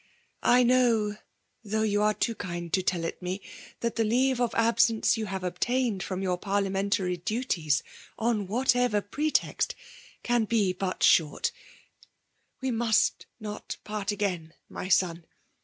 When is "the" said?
3.97-4.03